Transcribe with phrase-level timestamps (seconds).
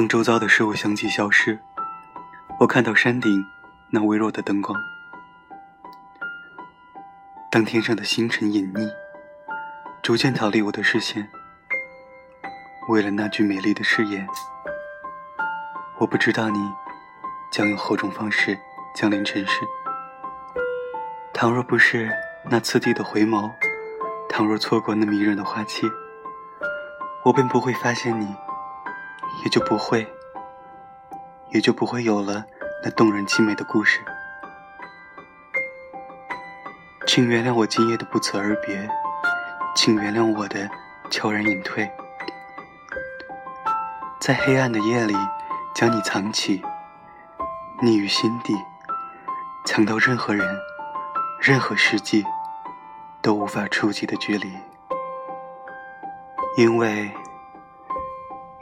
[0.00, 1.58] 当周遭的事物相继消失，
[2.58, 3.44] 我看到山顶
[3.90, 4.74] 那微弱的灯光；
[7.50, 8.90] 当天上的星辰隐匿，
[10.02, 11.28] 逐渐逃离我的视线。
[12.88, 14.26] 为了那句美丽的誓言，
[15.98, 16.58] 我不知道你
[17.52, 18.58] 将用何种方式
[18.94, 19.60] 降临尘世。
[21.34, 22.10] 倘若不是
[22.50, 23.52] 那次第的回眸，
[24.30, 25.86] 倘若错过那迷人的花期，
[27.22, 28.34] 我便不会发现你，
[29.42, 30.06] 也就不会，
[31.50, 32.44] 也就不会有了
[32.84, 34.00] 那动人凄美的故事。
[37.06, 38.88] 请原谅我今夜的不辞而别，
[39.74, 40.70] 请原谅我的
[41.10, 41.90] 悄然隐退。
[44.20, 45.16] 在黑暗的夜里，
[45.74, 46.62] 将你藏起，
[47.80, 48.54] 匿于心底，
[49.64, 50.46] 藏到任何人、
[51.40, 52.24] 任何世纪
[53.22, 54.52] 都无法触及的距离。
[56.56, 57.10] 因为，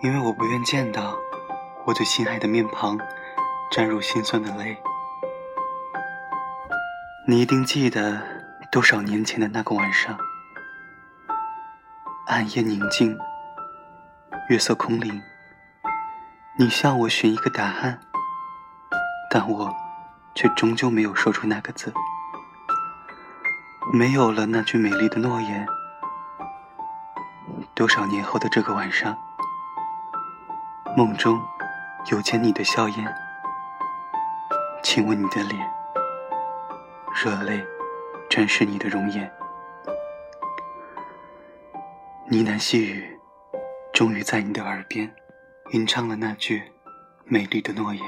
[0.00, 1.16] 因为我不愿见到
[1.84, 2.96] 我最心爱的面庞
[3.68, 4.80] 沾入心酸的泪。
[7.26, 8.22] 你一定记得
[8.70, 10.16] 多少年前的那个晚上，
[12.26, 13.18] 暗夜宁静，
[14.48, 15.20] 月色空灵。
[16.56, 17.98] 你向我寻一个答案，
[19.30, 19.74] 但我
[20.34, 21.92] 却终究没有说出那个字。
[23.92, 25.66] 没有了那句美丽的诺言。
[27.74, 29.16] 多少年后的这个晚上，
[30.98, 31.40] 梦中
[32.10, 33.14] 有见你的笑颜，
[34.82, 35.72] 亲吻你的脸，
[37.14, 37.64] 热泪
[38.28, 39.32] 沾湿你的容颜，
[42.26, 43.16] 呢喃细语，
[43.92, 45.08] 终于在你的耳边。
[45.70, 46.64] 吟唱了那句
[47.26, 48.04] 美丽的诺言。